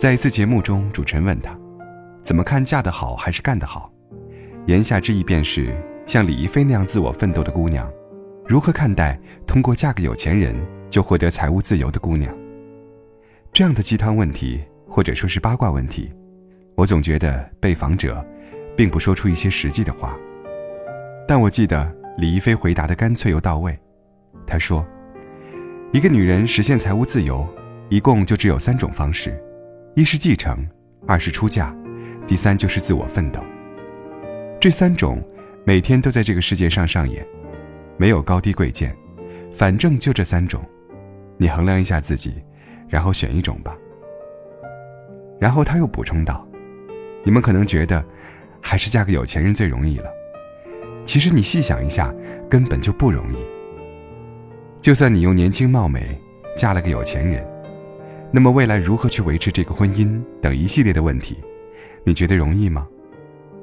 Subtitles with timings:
[0.00, 1.54] 在一次节目中，主持人问他
[2.24, 3.92] ：“怎么看嫁得好还是干得好？”
[4.64, 7.86] 言下之意便是，像李一菲那样自我奋斗的姑娘，
[8.46, 10.56] 如何看待通过嫁个有钱人
[10.88, 12.34] 就获得财务自由的姑娘？
[13.52, 16.10] 这样的鸡汤问题，或者说是八卦问题，
[16.76, 18.24] 我总觉得被访者
[18.74, 20.16] 并不说出一些实际的话。
[21.28, 23.78] 但我记得李一菲回答的干脆又到位，
[24.46, 24.82] 她说。
[25.92, 27.46] 一个女人实现财务自由，
[27.90, 29.38] 一共就只有三种方式：
[29.96, 30.64] 一是继承，
[31.04, 31.74] 二是出嫁，
[32.24, 33.40] 第三就是自我奋斗。
[34.60, 35.20] 这三种
[35.64, 37.26] 每天都在这个世界上上演，
[37.96, 38.96] 没有高低贵贱，
[39.52, 40.64] 反正就这三种。
[41.36, 42.34] 你衡量一下自己，
[42.88, 43.76] 然后选一种吧。
[45.40, 46.46] 然后他又补充道
[47.24, 48.04] ：“你们可能觉得，
[48.60, 50.08] 还是嫁个有钱人最容易了。
[51.04, 52.14] 其实你细想一下，
[52.48, 53.36] 根本就不容易。”
[54.80, 56.16] 就算你又年轻貌美，
[56.56, 57.44] 嫁了个有钱人，
[58.32, 61.36] 那么未来如何去维持这个婚姻等一系列的问题，
[62.04, 62.86] 你觉得容易吗？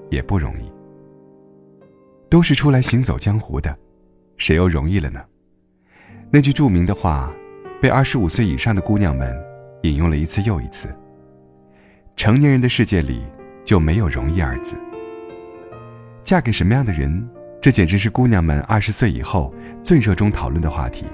[0.09, 0.71] 也不容易。
[2.29, 3.73] 都是出来行走江湖的，
[4.37, 5.23] 谁又容易了呢？
[6.29, 7.31] 那句著名的话，
[7.81, 9.33] 被二十五岁以上的姑娘们
[9.83, 10.89] 引用了一次又一次。
[12.17, 13.25] 成年人的世界里
[13.63, 14.75] 就没有容易二字。
[16.25, 17.25] 嫁给什么样的人？
[17.61, 21.05] 这简直是姑娘们二十岁以后最热衷讨论的话题。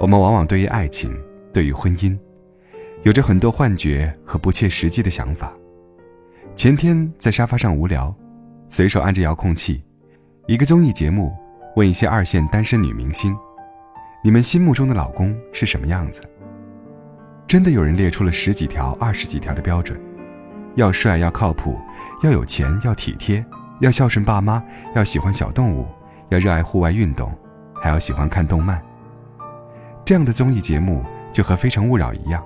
[0.00, 1.14] 我们往往对于爱情、
[1.52, 2.18] 对于婚姻，
[3.02, 5.52] 有着很多幻觉和不切实际的想法。
[6.54, 8.14] 前天在沙发上无聊，
[8.68, 9.82] 随手按着遥控器，
[10.46, 11.32] 一个综艺节目
[11.76, 13.36] 问一些二线单身女明星
[14.24, 16.22] ：“你们心目中的老公是什么样子？”
[17.46, 20.00] 真的有人列出了十几条、二十几条的标准：
[20.76, 21.78] 要帅、要靠谱、
[22.22, 23.44] 要有钱、要体贴。
[23.80, 24.62] 要孝顺爸妈，
[24.94, 25.88] 要喜欢小动物，
[26.28, 27.36] 要热爱户外运动，
[27.74, 28.80] 还要喜欢看动漫。
[30.04, 32.44] 这样的综艺节目就和《非诚勿扰》一样，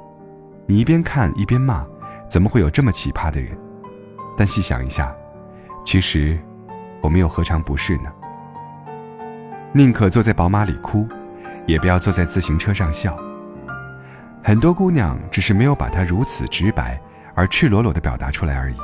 [0.67, 1.85] 你一边看一边骂，
[2.29, 3.57] 怎么会有这么奇葩的人？
[4.37, 5.15] 但细想一下，
[5.85, 6.39] 其实
[7.01, 8.13] 我们又何尝不是呢？
[9.73, 11.07] 宁可坐在宝马里哭，
[11.67, 13.17] 也不要坐在自行车上笑。
[14.43, 17.01] 很多姑娘只是没有把它如此直白
[17.35, 18.77] 而赤裸裸地表达出来而已。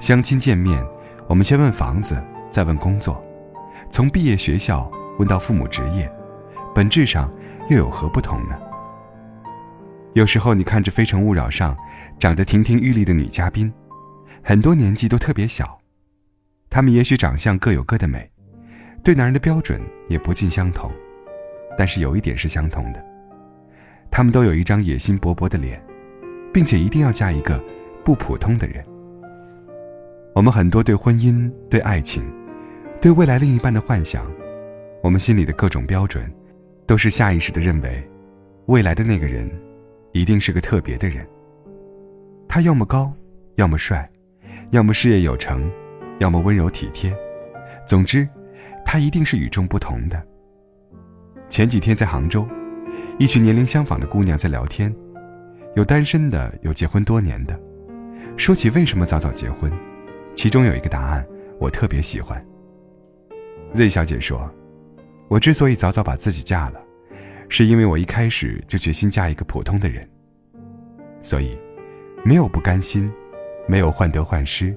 [0.00, 0.84] 相亲见面。
[1.28, 3.22] 我们先问房子，再问工作，
[3.90, 6.12] 从毕业学校问到父母职业，
[6.74, 7.30] 本质上
[7.70, 8.58] 又有何不同呢？
[10.14, 11.76] 有时候你看着《非诚勿扰》上
[12.18, 13.72] 长得亭亭玉立的女嘉宾，
[14.42, 15.80] 很多年纪都特别小，
[16.68, 18.30] 她们也许长相各有各的美，
[19.02, 20.90] 对男人的标准也不尽相同，
[21.78, 23.02] 但是有一点是相同的，
[24.10, 25.82] 她们都有一张野心勃勃的脸，
[26.52, 27.58] 并且一定要嫁一个
[28.04, 28.84] 不普通的人。
[30.34, 32.22] 我们很多对婚姻、对爱情、
[33.00, 34.30] 对未来另一半的幻想，
[35.02, 36.30] 我们心里的各种标准，
[36.86, 38.06] 都是下意识的认为，
[38.66, 39.50] 未来的那个人，
[40.12, 41.26] 一定是个特别的人。
[42.48, 43.12] 他要么高，
[43.56, 44.08] 要么帅，
[44.70, 45.70] 要么事业有成，
[46.18, 47.14] 要么温柔体贴，
[47.86, 48.28] 总之，
[48.84, 50.22] 他一定是与众不同的。
[51.48, 52.46] 前几天在杭州，
[53.18, 54.94] 一群年龄相仿的姑娘在聊天，
[55.74, 57.58] 有单身的，有结婚多年的，
[58.36, 59.72] 说起为什么早早结婚。
[60.34, 61.26] 其中有一个答案，
[61.58, 62.42] 我特别喜欢。
[63.74, 64.50] Z 小姐说
[65.28, 66.80] ：“我之所以早早把自己嫁了，
[67.52, 70.08] 是因为我一开始就决心嫁一个普通的人。
[71.20, 71.54] 所以，
[72.24, 73.12] 没有不甘心，
[73.68, 74.74] 没有患得患失，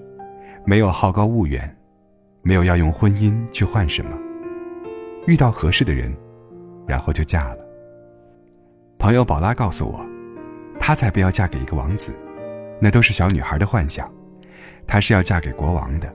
[0.65, 1.73] 没有好高骛远，
[2.41, 4.11] 没有要用婚姻去换什么。
[5.25, 6.13] 遇到合适的人，
[6.85, 7.65] 然后就嫁了。”
[8.99, 10.05] 朋友宝拉告诉我
[10.77, 12.11] ：“她才不要嫁给一个王子，
[12.81, 14.13] 那都是小女孩的幻想。”
[14.85, 16.13] 她是要嫁给国王的。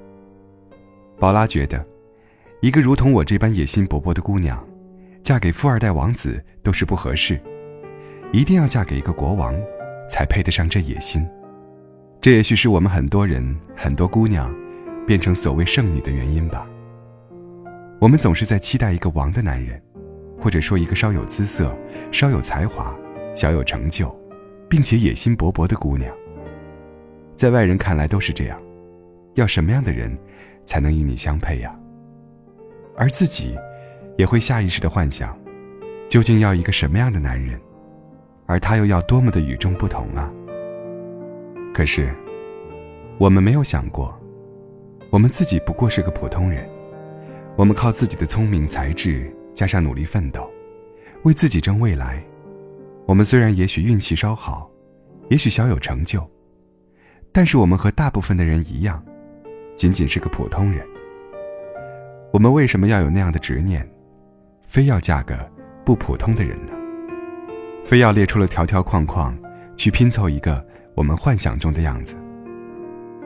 [1.19, 1.83] 宝拉觉得，
[2.61, 4.63] 一个如同我这般野心勃勃的姑娘，
[5.23, 7.41] 嫁给富二代王子都是不合适，
[8.33, 9.55] 一定要嫁给一个国王，
[10.09, 11.27] 才配得上这野心。
[12.21, 14.55] 这也许是我们很多人、很多姑娘，
[15.07, 16.67] 变成所谓剩女的原因吧。
[18.01, 19.81] 我们总是在期待一个王的男人，
[20.39, 21.77] 或者说一个稍有姿色、
[22.11, 22.95] 稍有才华、
[23.37, 24.15] 小有成就，
[24.69, 26.11] 并且野心勃勃的姑娘。
[27.37, 28.61] 在外人看来都是这样，
[29.35, 30.17] 要什么样的人，
[30.65, 31.75] 才能与你相配呀？
[32.97, 33.57] 而自己，
[34.17, 35.37] 也会下意识的幻想，
[36.09, 37.61] 究竟要一个什么样的男人，
[38.47, 40.31] 而他又要多么的与众不同啊？
[41.73, 42.15] 可是，
[43.19, 44.15] 我们没有想过，
[45.11, 46.69] 我们自己不过是个普通人。
[47.57, 50.51] 我们靠自己的聪明才智，加上努力奋斗，
[51.25, 52.23] 为自己争未来。
[53.07, 54.71] 我们虽然也许运气稍好，
[55.29, 56.29] 也许小有成就，
[57.33, 59.03] 但是我们和大部分的人一样，
[59.77, 60.87] 仅仅是个普通人。
[62.33, 63.87] 我们为什么要有那样的执念，
[64.71, 65.37] 非要嫁个
[65.85, 66.73] 不普通的人呢？
[67.85, 69.37] 非要列出了条条框框，
[69.77, 70.65] 去拼凑一个
[70.95, 72.15] 我们幻想中的样子？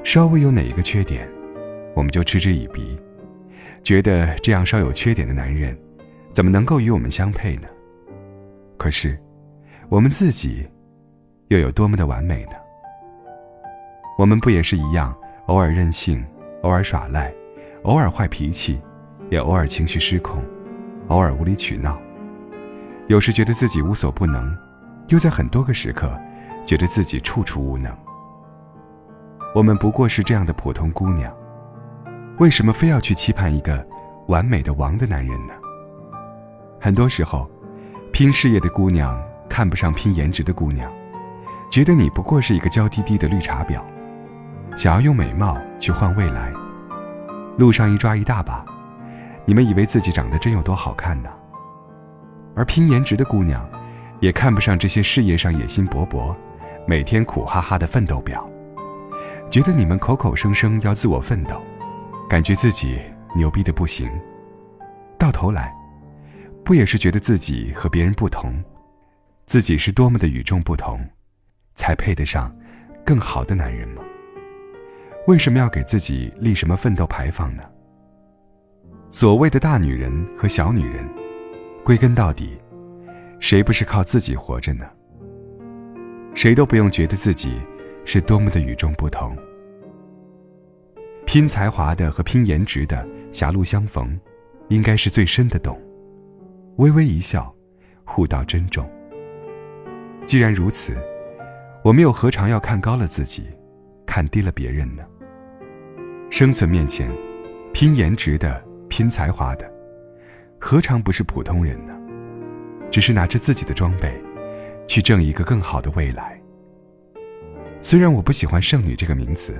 [0.02, 1.31] 稍微有哪一个缺点，
[1.94, 2.99] 我们就嗤之以鼻，
[3.82, 5.79] 觉得这样稍有缺点的男人，
[6.32, 7.69] 怎么能够与我们相配呢？
[8.79, 9.20] 可是，
[9.90, 10.67] 我们自己，
[11.49, 12.52] 又有多么的完美呢？
[14.17, 15.14] 我们不也是一样，
[15.49, 16.25] 偶尔任性，
[16.62, 17.31] 偶尔耍赖，
[17.82, 18.81] 偶尔坏脾气。
[19.31, 20.40] 也偶尔情绪失控，
[21.09, 21.99] 偶尔无理取闹，
[23.09, 24.56] 有时觉得自己无所不能，
[25.09, 26.11] 又在很多个时刻，
[26.65, 27.95] 觉得自己处处无能。
[29.55, 31.33] 我们不过是这样的普通姑娘，
[32.39, 33.87] 为什么非要去期盼一个
[34.29, 35.53] 完美的王的男人呢？
[36.81, 37.49] 很多时候，
[38.12, 40.91] 拼事业的姑娘看不上拼颜值的姑娘，
[41.71, 43.81] 觉得你不过是一个娇滴滴的绿茶婊，
[44.75, 46.50] 想要用美貌去换未来，
[47.59, 48.65] 路上一抓一大把。
[49.46, 51.29] 你们以为自己长得真有多好看呢？
[52.56, 53.69] 而拼颜值的姑娘，
[54.20, 56.35] 也看不上这些事业上野心勃勃、
[56.87, 58.49] 每天苦哈哈的奋斗表，
[59.50, 61.61] 觉得你们口口声声要自我奋斗，
[62.29, 63.00] 感觉自己
[63.35, 64.08] 牛逼的不行，
[65.19, 65.75] 到头来，
[66.64, 68.62] 不也是觉得自己和别人不同，
[69.47, 70.99] 自己是多么的与众不同，
[71.75, 72.55] 才配得上
[73.05, 74.02] 更好的男人吗？
[75.26, 77.62] 为什么要给自己立什么奋斗牌坊呢？
[79.16, 81.08] 所谓的大女人和小女人，
[81.84, 82.58] 归根到底，
[83.38, 84.84] 谁不是靠自己活着呢？
[86.34, 87.61] 谁都不用觉得自己
[88.05, 89.38] 是多么的与众不同。
[91.26, 94.19] 拼才华的和拼颜值的狭路相逢，
[94.66, 95.81] 应该是最深的懂。
[96.78, 97.55] 微微一笑，
[98.05, 98.84] 互道珍重。
[100.26, 100.93] 既然如此，
[101.84, 103.44] 我们又何尝要看高了自己，
[104.05, 105.05] 看低了别人呢？
[106.31, 107.08] 生存面前，
[107.72, 108.63] 拼颜值的。
[108.89, 109.71] 拼才华的，
[110.59, 111.93] 何尝不是普通人呢？
[112.91, 114.15] 只是拿着自己的装备，
[114.87, 116.41] 去挣一个更好的未来。
[117.81, 119.55] 虽然我不喜欢“剩女”这个名词，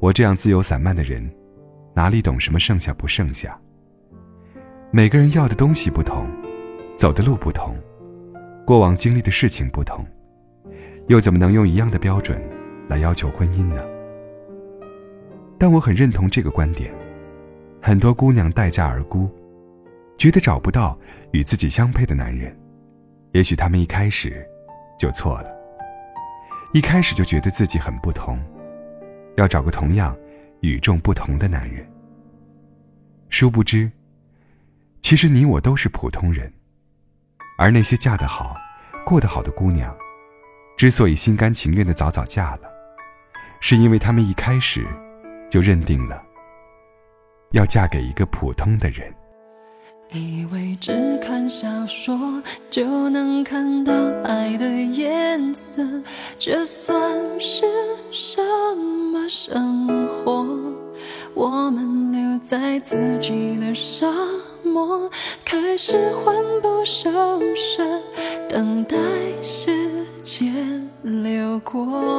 [0.00, 1.28] 我这样自由散漫的人，
[1.94, 3.58] 哪里懂什么剩下不剩下？
[4.90, 6.26] 每个人要的东西不同，
[6.96, 7.76] 走的路不同，
[8.66, 10.06] 过往经历的事情不同，
[11.08, 12.40] 又怎么能用一样的标准
[12.88, 13.82] 来要求婚姻呢？
[15.58, 16.92] 但我很认同这个观点。
[17.88, 19.30] 很多姑娘待嫁而孤，
[20.18, 20.94] 觉得找不到
[21.32, 22.54] 与自己相配的男人。
[23.32, 24.46] 也许他们一开始
[24.98, 25.48] 就错了，
[26.74, 28.38] 一开始就觉得自己很不同，
[29.38, 30.14] 要找个同样
[30.60, 31.82] 与众不同的男人。
[33.30, 33.90] 殊不知，
[35.00, 36.52] 其实你我都是普通人，
[37.56, 38.54] 而那些嫁得好、
[39.02, 39.96] 过得好的姑娘，
[40.76, 42.68] 之所以心甘情愿的早早嫁了，
[43.62, 44.86] 是因为她们一开始
[45.48, 46.22] 就认定了。
[47.52, 49.12] 要嫁给一个普通的人。
[50.10, 53.92] 以为只看小说就能看到
[54.24, 55.82] 爱的颜色，
[56.38, 56.98] 这算
[57.38, 57.66] 是
[58.10, 58.42] 什
[59.12, 60.46] 么生活？
[61.34, 64.10] 我们留在自己的沙
[64.64, 65.10] 漠，
[65.44, 67.10] 开始魂不守
[67.54, 67.84] 舍，
[68.48, 68.96] 等待
[69.42, 72.17] 时间流过。